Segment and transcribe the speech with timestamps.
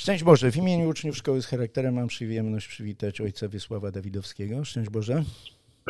[0.00, 4.64] Szczęść Boże, w imieniu uczniów Szkoły z Charakterem mam przyjemność przywitać ojca Wiesława Dawidowskiego.
[4.64, 5.24] Szczęść Boże.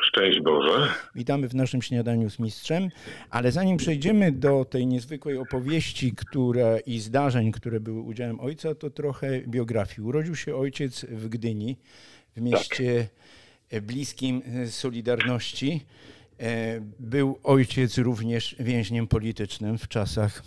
[0.01, 0.89] Szczęść Boże.
[1.15, 2.89] Witamy w naszym śniadaniu z mistrzem,
[3.31, 8.91] ale zanim przejdziemy do tej niezwykłej opowieści które, i zdarzeń, które były udziałem ojca, to
[8.91, 10.09] trochę biografii.
[10.09, 11.77] Urodził się ojciec w Gdyni,
[12.37, 13.09] w mieście
[13.69, 13.85] tak.
[13.85, 15.87] bliskim Solidarności.
[16.41, 20.43] E, był ojciec również więźniem politycznym w czasach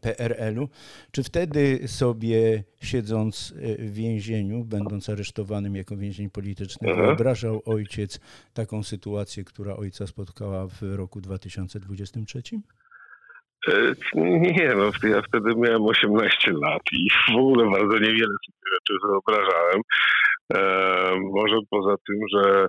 [0.00, 0.68] PRL-u.
[1.12, 7.06] Czy wtedy sobie siedząc e, w więzieniu, będąc aresztowanym jako więzień polityczny, mhm.
[7.06, 8.20] wyobrażał ojciec
[8.54, 12.42] taką sytuację, która ojca spotkała w roku 2023?
[13.68, 19.06] E, nie, no ja wtedy miałem 18 lat i w ogóle bardzo niewiele sobie rzeczy
[19.06, 19.80] wyobrażałem.
[20.54, 20.60] E,
[21.20, 22.66] może poza tym, że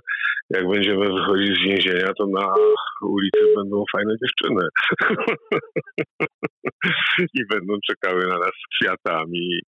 [0.50, 2.54] jak będziemy wychodzić z więzienia, to na
[3.02, 4.68] ulicy będą fajne dziewczyny.
[7.38, 9.60] I będą czekały na nas z kwiatami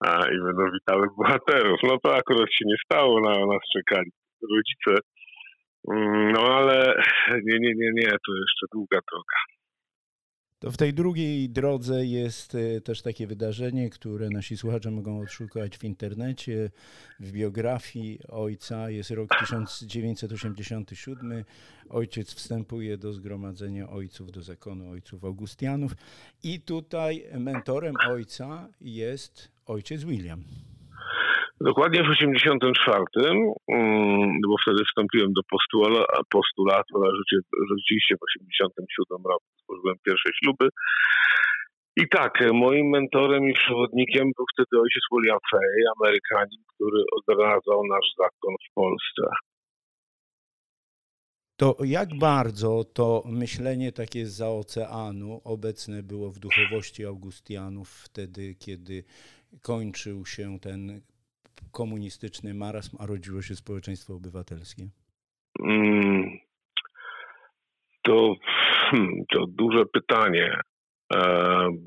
[0.00, 1.80] a, i będą witały bohaterów.
[1.82, 4.10] No to akurat się nie stało, na nas czekali
[4.50, 5.06] rodzice.
[5.92, 9.36] Mm, no ale nie, nie, nie, nie, to jeszcze długa droga.
[10.64, 15.78] To w tej drugiej drodze jest e, też takie wydarzenie, które nasi słuchacze mogą odszukać
[15.78, 16.70] w internecie,
[17.20, 18.90] w biografii ojca.
[18.90, 21.44] Jest rok 1987.
[21.88, 25.92] Ojciec wstępuje do zgromadzenia ojców, do zakonu ojców Augustianów.
[26.42, 30.44] I tutaj mentorem ojca jest ojciec William.
[31.60, 33.06] Dokładnie w 84,
[33.68, 37.12] mm, bo wtedy wstąpiłem do postula, postulatu, ale
[37.70, 40.68] rzeczywiście w 87 roku złożyłem pierwsze śluby.
[41.96, 48.08] I tak, moim mentorem i przewodnikiem był wtedy ojciec William Fay, Amerykanin, który odradzał nasz
[48.18, 49.22] zakon w Polsce.
[51.56, 59.04] To jak bardzo to myślenie takie z oceanu obecne było w duchowości Augustianów wtedy, kiedy
[59.62, 61.00] kończył się ten
[61.74, 64.82] komunistyczny marazm, a rodziło się społeczeństwo obywatelskie?
[65.60, 66.38] Mm,
[68.02, 68.34] to,
[68.90, 70.60] hmm, to duże pytanie,
[71.14, 71.20] e,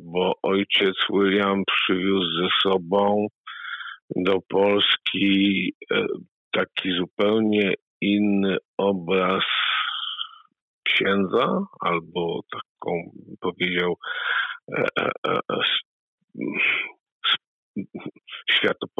[0.03, 3.27] bo ojciec William przywiózł ze sobą
[4.15, 6.05] do Polski e,
[6.51, 9.43] taki zupełnie inny obraz
[10.83, 11.47] księdza,
[11.79, 12.91] albo taką
[13.39, 13.95] powiedział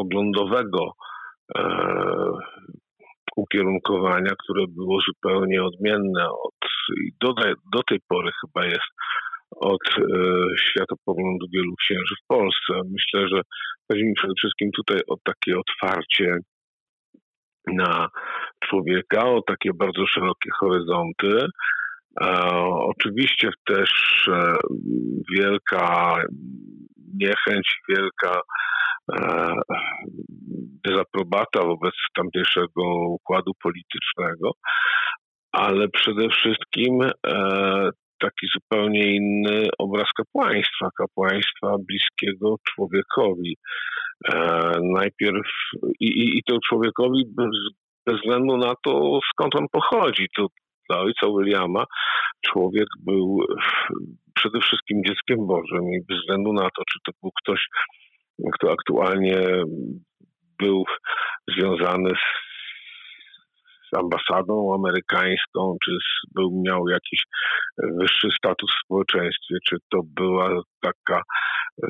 [0.08, 0.92] światopoglądowego
[1.58, 1.64] e,
[3.36, 6.70] ukierunkowania, które było zupełnie odmienne od,
[7.06, 7.34] i do,
[7.74, 8.92] do tej pory chyba jest
[9.56, 10.02] od e,
[10.60, 12.74] światopoglądu wielu księży w Polsce.
[12.92, 13.42] Myślę, że
[13.92, 16.38] chodzi mi przede wszystkim tutaj o takie otwarcie
[17.68, 18.08] na
[18.60, 21.46] człowieka, o takie bardzo szerokie horyzonty.
[22.22, 23.92] E, oczywiście też
[24.28, 24.54] e,
[25.36, 26.16] wielka
[27.14, 28.42] niechęć, wielka
[30.86, 34.52] dezaprobata wobec tamtejszego układu politycznego,
[35.52, 43.58] ale przede wszystkim e, taki zupełnie inny obraz kapłaństwa, kapłaństwa bliskiego człowiekowi.
[44.34, 45.48] E, najpierw
[46.00, 47.50] i, i, i to człowiekowi bez,
[48.06, 50.28] bez względu na to, skąd on pochodzi.
[50.36, 50.48] To
[50.90, 51.84] dla ojca Williama
[52.46, 53.40] człowiek był
[54.34, 57.68] przede wszystkim dzieckiem Bożym i bez względu na to, czy to był ktoś,
[58.54, 59.64] kto aktualnie
[60.60, 60.84] był
[61.48, 62.48] związany z
[63.94, 65.92] z ambasadą amerykańską, czy
[66.36, 67.24] był, miał jakiś
[67.78, 71.22] wyższy status w społeczeństwie, czy to była taka
[71.84, 71.88] e,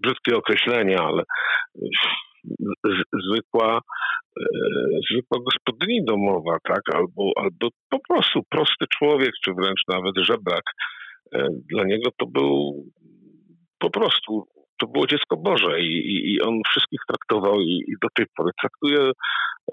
[0.00, 1.22] brzydkie określenie, ale
[3.28, 3.80] zwykła,
[4.40, 4.44] e,
[5.10, 6.80] zwykła gospodyni domowa, tak?
[6.94, 10.62] Albo, albo po prostu prosty człowiek, czy wręcz nawet żebrak.
[11.34, 12.84] E, dla niego to był
[13.78, 14.44] po prostu,
[14.80, 18.50] to było dziecko Boże i, i, i on wszystkich traktował i, i, do tej pory
[18.60, 19.10] traktuje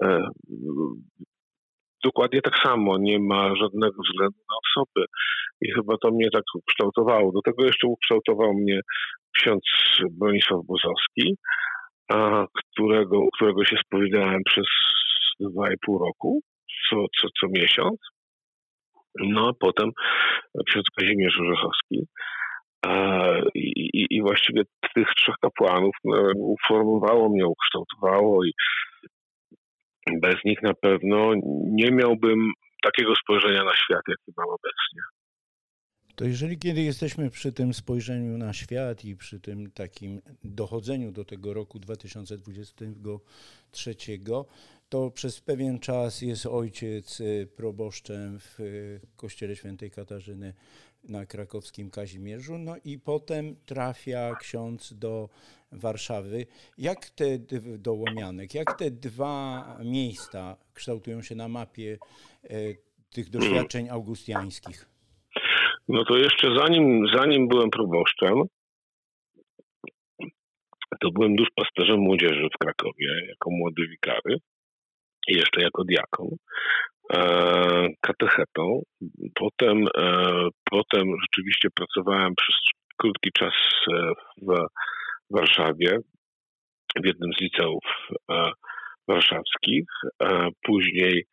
[0.02, 0.28] e,
[2.04, 2.98] dokładnie tak samo.
[2.98, 5.06] Nie ma żadnego względu na osoby
[5.60, 7.32] i chyba to mnie tak ukształtowało.
[7.32, 8.80] Do tego jeszcze ukształtował mnie
[9.36, 9.64] ksiądz
[10.10, 11.36] Bronisław Bozowski,
[12.54, 14.66] którego, którego się spowiadałem przez
[15.40, 16.40] dwa i pół roku,
[16.90, 18.00] co, co, co miesiąc.
[19.18, 19.90] No a potem
[20.68, 22.06] ksiądz Kazimierz Orzechowski.
[23.54, 24.62] I, i, I, właściwie
[24.94, 28.52] tych trzech kapłanów no, uformowało mnie, ukształtowało i
[30.20, 31.32] bez nich na pewno
[31.64, 32.52] nie miałbym
[32.82, 35.02] takiego spojrzenia na świat, jaki mam obecnie.
[36.14, 41.24] To jeżeli kiedy jesteśmy przy tym spojrzeniu na świat i przy tym takim dochodzeniu do
[41.24, 43.94] tego roku 2023,
[44.88, 47.22] to przez pewien czas jest ojciec
[47.56, 48.58] proboszczem w
[49.16, 50.54] kościele świętej Katarzyny
[51.08, 55.28] na krakowskim Kazimierzu, no i potem trafia ksiądz do
[55.72, 56.46] Warszawy.
[56.78, 57.38] Jak te
[57.78, 61.98] do Łomianek, jak te dwa miejsca kształtują się na mapie
[62.44, 62.76] y,
[63.12, 64.86] tych doświadczeń augustiańskich?
[65.88, 68.42] No to jeszcze zanim, zanim byłem proboszczem,
[71.00, 74.36] to byłem duszpasterzem młodzieży w Krakowie jako młody wikary
[75.28, 77.01] i jeszcze jako diakon, e,
[78.00, 78.82] katechetą.
[79.34, 82.56] Potem, e, potem rzeczywiście pracowałem przez
[82.96, 83.54] krótki czas
[83.92, 84.12] e,
[84.42, 84.66] w
[85.30, 85.98] Warszawie,
[87.02, 87.84] w jednym z liceów
[89.08, 89.84] warszawskich.
[90.62, 91.24] Później,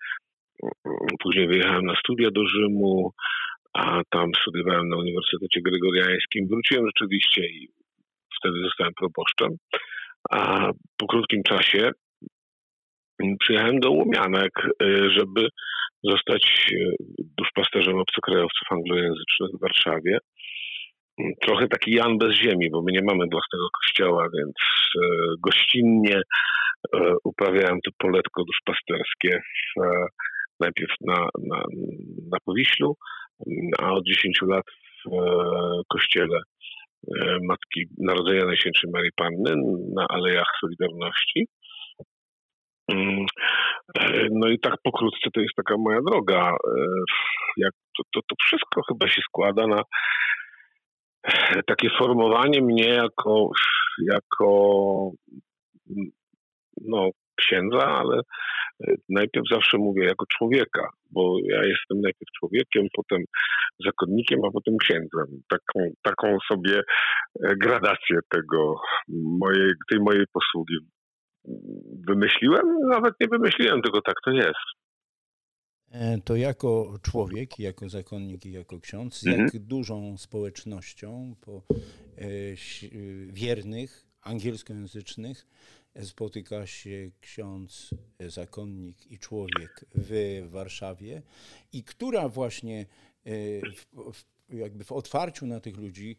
[1.20, 3.12] później wyjechałem na studia do Rzymu,
[3.74, 6.48] a tam studiowałem na Uniwersytecie Gregoriańskim.
[6.48, 7.68] Wróciłem rzeczywiście i
[8.40, 9.50] wtedy zostałem proboszczem.
[10.30, 11.92] A po krótkim czasie
[13.40, 14.52] przyjechałem do Łomianek,
[14.84, 15.48] y, żeby
[16.04, 16.96] zostać y,
[17.38, 20.18] duszpasterzem obcokrajowców anglojęzycznych w Warszawie.
[21.42, 24.56] Trochę taki Jan bez ziemi, bo my nie mamy własnego kościoła, więc
[24.96, 25.08] y,
[25.46, 26.22] gościnnie
[27.24, 29.42] uprawiałem to poletko duszpasterskie
[30.60, 31.64] najpierw na, na,
[32.32, 32.96] na Powiślu,
[33.80, 34.64] a od 10 lat
[35.06, 35.12] w
[35.90, 36.40] kościele
[37.44, 39.56] Matki Narodzenia Najświętszej Marii Panny
[39.96, 41.46] na Alejach Solidarności.
[42.92, 43.26] Mm,
[44.00, 46.50] e, no i tak pokrótce to jest taka moja droga.
[46.50, 46.56] E,
[47.58, 49.84] jak to, to, to wszystko chyba się składa na
[51.68, 53.50] takie formowanie mnie jako,
[54.12, 54.50] jako
[56.82, 58.22] no, księdza, ale
[59.10, 63.24] najpierw zawsze mówię jako człowieka, bo ja jestem najpierw człowiekiem, potem
[63.86, 65.26] zakonnikiem, a potem księdzem.
[65.50, 68.76] Taką, taką sobie e, gradację tego,
[69.40, 70.76] mojej, tej mojej posługi
[72.08, 72.80] wymyśliłem?
[72.90, 74.80] Nawet nie wymyśliłem, tylko tak to jest.
[75.92, 79.46] E, to jako człowiek, jako zakonnik i jako ksiądz, z mhm.
[79.46, 81.64] jak dużą społecznością po,
[82.18, 82.24] e,
[83.28, 85.48] wiernych, angielskojęzycznych
[86.04, 91.22] spotyka się ksiądz, zakonnik i człowiek w Warszawie
[91.74, 92.86] i która właśnie e,
[93.76, 96.18] w, w, jakby w otwarciu na tych ludzi,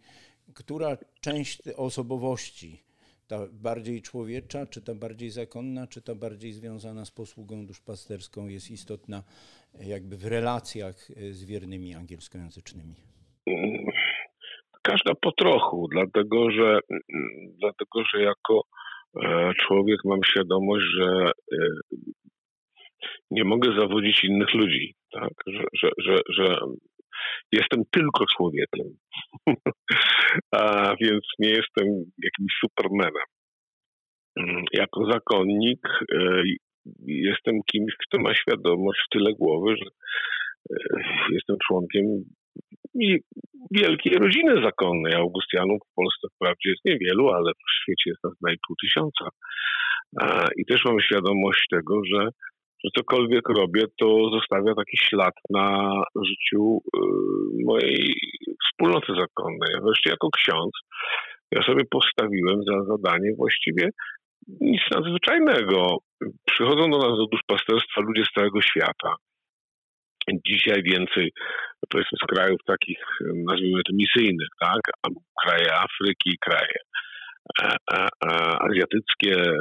[0.55, 2.83] która część osobowości
[3.31, 8.71] ta bardziej człowiecza, czy ta bardziej zakonna, czy ta bardziej związana z posługą duszpasterską jest
[8.71, 9.23] istotna
[9.95, 12.95] jakby w relacjach e, z wiernymi angielskojęzycznymi?
[14.83, 16.79] Każda po trochu, dlatego że,
[17.61, 18.63] dlatego, że jako
[19.25, 21.57] e, człowiek mam świadomość, że e,
[23.31, 25.33] nie mogę zawodzić innych ludzi, tak?
[25.47, 26.57] że, że, że, że
[27.53, 28.87] jestem tylko człowiekiem.
[30.53, 31.87] A więc nie jestem
[32.25, 33.29] jakimś supermenem.
[34.37, 36.43] Mm, jako zakonnik e,
[37.07, 39.91] jestem kimś, kto ma świadomość w tyle głowy, że
[40.71, 40.77] e,
[41.33, 42.05] jestem członkiem
[43.71, 45.15] wielkiej rodziny zakonnej.
[45.15, 49.29] Augustianów w Polsce wprawdzie jest niewielu, ale w świecie jest nas 2,5 tysiąca.
[50.57, 52.29] I też mam świadomość tego, że
[52.85, 55.91] że cokolwiek robię, to zostawia taki ślad na
[56.27, 56.99] życiu y,
[57.65, 58.15] mojej
[58.65, 59.83] wspólnoty zakonnej.
[59.83, 60.73] Wreszcie jako ksiądz
[61.53, 63.89] ja sobie postawiłem za zadanie właściwie
[64.61, 65.97] nic nadzwyczajnego.
[66.47, 69.15] Przychodzą do nas do duszpasterstwa ludzie z całego świata.
[70.47, 71.33] Dzisiaj więcej,
[71.89, 72.99] powiedzmy, z krajów takich,
[73.47, 74.81] nazwijmy to misyjnych, tak?
[75.43, 76.79] Kraje Afryki, kraje
[78.61, 79.53] azjatyckie,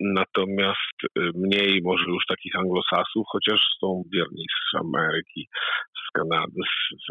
[0.00, 5.48] Natomiast y, mniej może już takich anglosasów, chociaż są wierni z Ameryki,
[6.06, 7.06] z Kanady, z, z,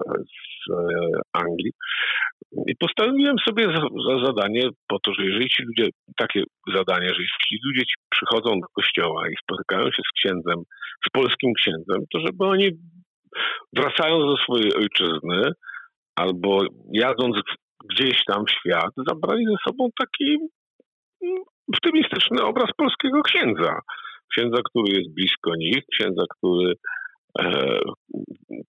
[0.68, 1.72] z e, Anglii.
[2.68, 6.44] I postanowiłem sobie za, za, zadanie po to, że jeżeli ci ludzie, takie
[6.76, 10.56] zadanie, że jeśli ludzie ci przychodzą do kościoła i spotykają się z księdzem,
[11.08, 12.70] z polskim księdzem, to żeby oni
[13.74, 15.52] wracając do swojej ojczyzny
[16.16, 16.62] albo
[16.94, 17.36] jadąc
[17.90, 20.38] gdzieś tam w świat, zabrali ze sobą taki
[21.74, 23.80] optymistyczny obraz polskiego księdza.
[24.32, 26.74] Księdza, który jest blisko nich, księdza, który,
[27.40, 27.80] e,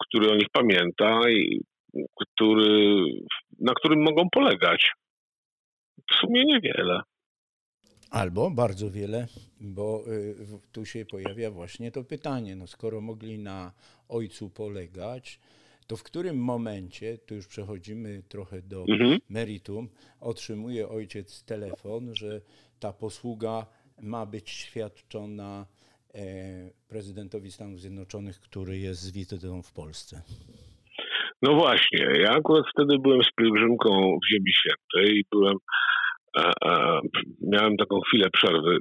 [0.00, 1.60] który o nich pamięta i
[2.20, 3.04] który,
[3.60, 4.90] na którym mogą polegać.
[6.10, 7.00] W sumie niewiele.
[8.10, 9.26] Albo bardzo wiele,
[9.60, 10.34] bo y,
[10.72, 13.72] tu się pojawia właśnie to pytanie, no skoro mogli na
[14.08, 15.40] ojcu polegać,
[15.86, 19.18] to w którym momencie, tu już przechodzimy trochę do Mhm.
[19.28, 19.88] meritum,
[20.20, 22.40] otrzymuje ojciec telefon, że
[22.80, 23.66] ta posługa
[24.02, 25.66] ma być świadczona
[26.14, 26.18] e,
[26.88, 30.22] prezydentowi Stanów Zjednoczonych, który jest z wizytą w Polsce?
[31.42, 35.56] No właśnie, ja akurat wtedy byłem z pielgrzymką w Ziemi Świętej i byłem,
[36.38, 37.00] e, e,
[37.40, 38.78] miałem taką chwilę przerwy.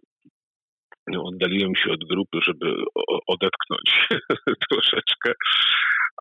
[1.20, 4.08] Oddaliłem się od grupy, żeby o- odetchnąć
[4.72, 5.34] troszeczkę,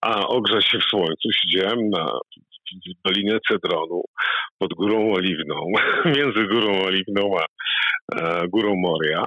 [0.02, 1.28] a ogrzać się w słońcu.
[1.32, 2.06] Siedziałem na
[2.74, 4.02] w Dolinie Cedronu
[4.58, 5.66] pod Górą Oliwną,
[6.16, 7.44] między Górą Oliwną a
[8.16, 9.24] e, Górą Moria.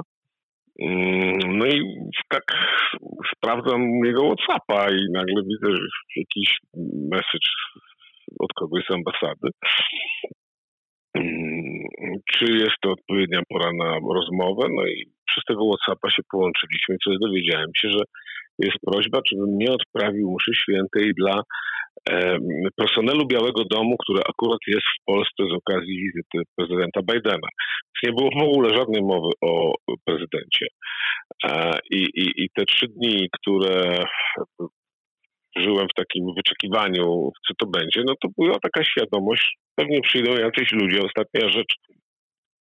[0.81, 1.81] Mm, No i
[2.29, 2.43] tak
[3.35, 5.83] sprawdzam jego Whatsappa i nagle widzę
[6.15, 6.57] jakiś
[7.11, 7.49] message
[8.39, 9.49] od kogoś z ambasady.
[11.13, 14.67] Mm, Czy jest to odpowiednia pora na rozmowę?
[14.75, 18.03] No i przez tego Whatsappa się połączyliśmy wtedy dowiedziałem się, że
[18.59, 21.41] jest prośba, czy nie odprawił mszy świętej dla
[22.75, 27.47] personelu Białego Domu, który akurat jest w Polsce z okazji wizyty prezydenta Bidena.
[27.83, 29.73] Więc nie było w ogóle żadnej mowy o
[30.05, 30.67] prezydencie.
[31.43, 34.05] E, I, i, i te trzy dni, które
[35.57, 40.71] żyłem w takim wyczekiwaniu, co to będzie, no to była taka świadomość, pewnie przyjdą jacyś
[40.71, 40.99] ludzie.
[41.01, 41.75] Ostatnia rzecz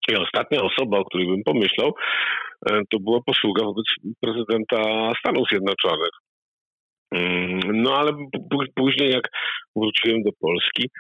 [0.09, 1.93] i ostatnia osoba, o której bym pomyślał,
[2.71, 3.87] e, to była posługa wobec
[4.21, 6.15] prezydenta Stanów Zjednoczonych.
[7.15, 8.13] Mm, No ale
[8.77, 9.29] później, jak
[9.77, 10.91] wróciłem do Polski,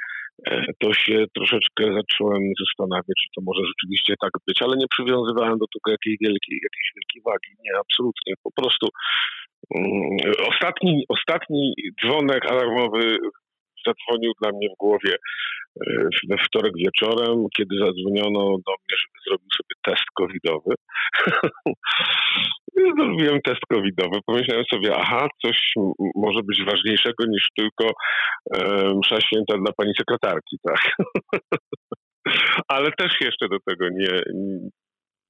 [0.46, 5.58] e, to się troszeczkę zacząłem zastanawiać, czy to może rzeczywiście tak być, ale nie przywiązywałem
[5.58, 7.50] do tego jakiejś wielkiej, jakiejś wielkiej wagi.
[7.64, 8.34] Nie, absolutnie.
[8.42, 8.86] Po prostu
[9.74, 10.16] mm,
[10.48, 13.18] ostatni, ostatni dzwonek alarmowy
[13.86, 19.48] zadzwonił dla mnie w głowie e, we wtorek wieczorem, kiedy zadzwoniono do mnie, żeby zrobił
[19.56, 20.74] sobie test covidowy.
[22.98, 24.18] Zrobiłem test covidowy.
[24.26, 25.58] Pomyślałem sobie, aha, coś
[26.14, 27.84] może być ważniejszego niż tylko
[28.56, 30.80] e, msza święta dla pani sekretarki, tak?
[32.74, 34.22] Ale też jeszcze do tego nie,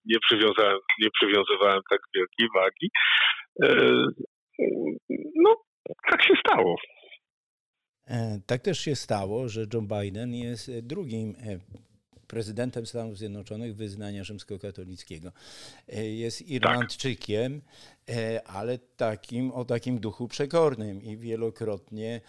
[0.05, 2.91] nie przywiązałem, nie przywiązywałem tak wielkiej wagi.
[3.63, 3.69] E,
[5.45, 5.57] No,
[6.11, 6.77] tak się stało.
[8.07, 11.59] E, Tak też się stało, że Joe Biden jest e, drugim e,
[12.27, 15.33] prezydentem Stanów Zjednoczonych wyznania rzymskokatolickiego.
[16.13, 17.63] Jest Irlandczykiem,
[18.09, 22.21] e, ale takim o takim duchu przekornym i wielokrotnie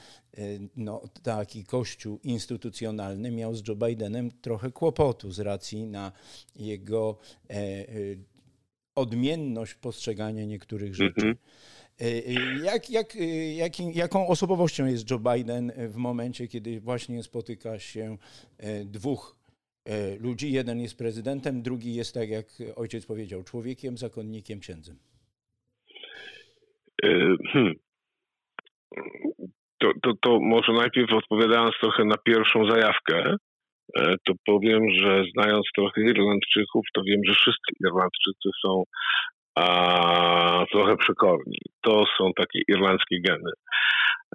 [0.75, 6.11] no, taki kościół instytucjonalny miał z Joe Bidenem trochę kłopotu z racji na
[6.55, 7.17] jego
[8.95, 11.13] odmienność postrzegania niektórych rzeczy.
[11.15, 11.35] Mhm.
[11.35, 11.37] E,
[11.99, 12.33] e,
[12.63, 18.17] Jak, jak, e, jakim, jaką osobowością jest Joe Biden w momencie, kiedy właśnie spotyka się
[18.57, 19.35] e, dwóch
[19.85, 20.51] e, ludzi?
[20.51, 24.97] Jeden jest prezydentem, drugi jest, tak jak ojciec powiedział, człowiekiem, zakonnikiem, księdzem.
[27.03, 27.73] E, hmm.
[29.79, 33.35] To, to, to może najpierw odpowiadając trochę na pierwszą zajawkę,
[33.97, 38.83] e, to powiem, że znając trochę Irlandczyków, to wiem, że wszyscy Irlandczycy są
[39.55, 41.57] a, trochę przekorni.
[41.81, 43.51] To są takie irlandzkie geny.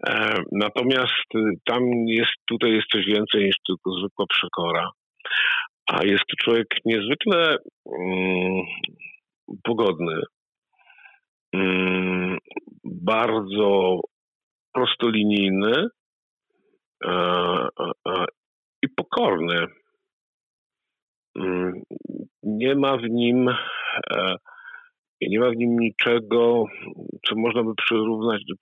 [0.07, 4.91] E, Natomiast y, tam jest, tutaj jest coś więcej niż tylko zwykła przekora.
[5.87, 7.57] A jest to człowiek niezwykle
[7.99, 8.63] mm,
[9.63, 10.21] pogodny,
[11.55, 12.39] mm,
[12.85, 14.01] bardzo
[14.75, 15.87] prostolinijny
[17.05, 18.25] e, e, e,
[18.83, 19.67] i pokorny.
[21.39, 21.83] Mm,
[22.43, 24.35] Nie ma w nim e,
[25.29, 26.65] nie ma w nim niczego,
[27.29, 28.55] co można by przyrównać do,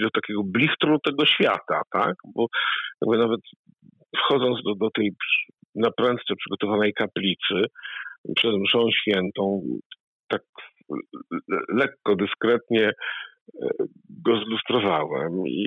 [0.00, 2.14] do takiego blichtru tego świata, tak?
[2.34, 2.46] Bo
[3.02, 3.40] jakby nawet
[4.16, 5.10] wchodząc do, do tej
[5.74, 7.64] na prędce przygotowanej kaplicy
[8.36, 9.62] przed mszą świętą,
[10.28, 10.42] tak
[11.68, 12.84] lekko, dyskretnie
[13.62, 13.68] e,
[14.10, 15.66] go zlustrowałem i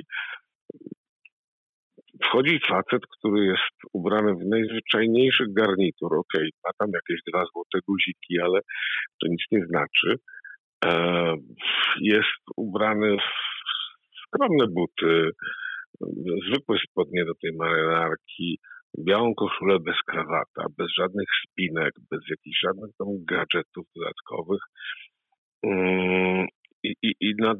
[2.28, 6.14] wchodzi facet, który jest ubrany w najzwyczajniejszy garnitur.
[6.14, 8.60] Okej, ma tam jakieś dwa złote guziki, ale
[9.20, 10.18] to nic nie znaczy.
[10.84, 11.34] E,
[12.00, 13.30] Jest ubrany w
[14.26, 15.30] skromne buty,
[16.48, 18.58] zwykłe spodnie do tej marynarki,
[19.06, 24.62] białą koszulę bez krawata, bez żadnych spinek, bez jakichś żadnych tam gadżetów dodatkowych.
[26.84, 27.54] I, i, i, na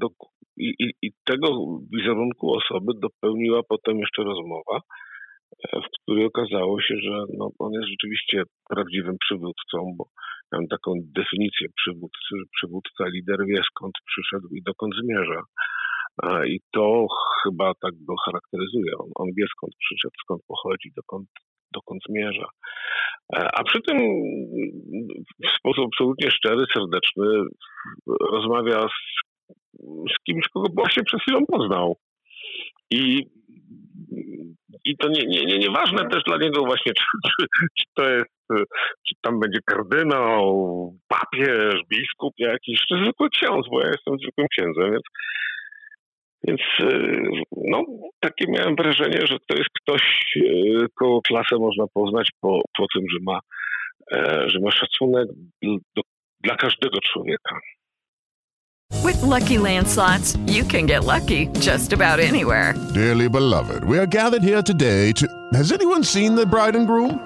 [0.56, 1.48] i, i, tego
[1.92, 7.88] wizerunku osoby dopełniła potem jeszcze rozmowa, e, w której okazało się, że no, on jest
[7.88, 10.04] rzeczywiście prawdziwym przywódcą, bo
[10.52, 15.40] mam taką definicję przywódcy, że przywódca, lider wie skąd przyszedł i dokąd zmierza.
[16.22, 17.06] A, I to
[17.42, 18.92] chyba tak go charakteryzuje.
[18.98, 21.28] On, on wie skąd przyszedł, skąd pochodzi, dokąd,
[21.74, 22.48] dokąd zmierza.
[23.36, 23.98] E, A przy tym
[25.44, 27.26] w sposób absolutnie szczery, serdeczny
[28.32, 29.00] rozmawia z,
[30.12, 31.96] z kimś, kogo właśnie przed chwilą poznał.
[32.90, 33.22] I,
[34.84, 38.34] i to nie, nie, nie, nieważne też dla niego właśnie, czy, czy, czy to jest,
[39.08, 44.92] czy tam będzie kardynał, papież, biskup jakiś, czy zwykły ksiądz, bo ja jestem zwykłym księdzem,
[44.92, 45.04] więc
[46.48, 46.60] więc
[47.56, 47.84] no,
[48.20, 50.02] takie miałem wrażenie, że to jest ktoś,
[50.94, 53.38] koło klasę można poznać po, po tym, że ma,
[54.46, 55.28] że ma szacunek
[55.62, 56.02] do,
[56.40, 57.60] dla każdego człowieka.
[59.04, 62.74] With lucky landslots, you can get lucky just about anywhere.
[62.94, 65.26] Dearly beloved, we are gathered here today to.
[65.52, 67.18] Has anyone seen the bride and groom?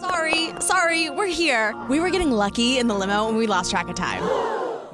[0.00, 1.74] Sorry, sorry, we're here.
[1.90, 4.22] We were getting lucky in the limo and we lost track of time.